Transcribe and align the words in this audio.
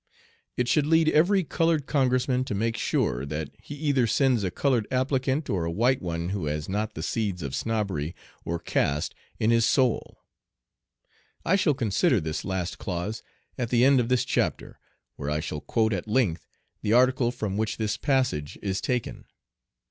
It 0.57 0.67
should 0.67 0.87
lead 0.87 1.09
every 1.09 1.43
colored 1.43 1.85
Congressman 1.85 2.43
to 2.45 2.55
make 2.55 2.75
sure 2.75 3.23
that 3.27 3.51
he 3.61 3.75
either 3.75 4.07
sends 4.07 4.43
a 4.43 4.49
colored 4.49 4.87
applicant 4.89 5.47
or 5.47 5.63
a 5.63 5.69
white 5.69 6.01
one 6.01 6.29
who 6.29 6.47
has 6.47 6.67
not 6.67 6.95
the 6.95 7.03
seeds 7.03 7.43
of 7.43 7.53
snobbery 7.53 8.15
or 8.43 8.57
caste 8.57 9.13
in 9.39 9.51
his 9.51 9.63
soul." 9.63 10.17
I 11.45 11.55
shall 11.55 11.75
consider 11.75 12.19
this 12.19 12.43
last 12.43 12.79
clause 12.79 13.21
at 13.59 13.69
the 13.69 13.85
end 13.85 13.99
of 13.99 14.09
this 14.09 14.25
chapter, 14.25 14.79
where 15.17 15.29
I 15.29 15.39
shall 15.39 15.61
quote 15.61 15.93
at 15.93 16.07
length 16.07 16.47
the 16.81 16.93
article 16.93 17.29
from 17.31 17.55
which 17.55 17.77
this 17.77 17.95
passage 17.95 18.57
is 18.63 18.81
taken. 18.81 19.25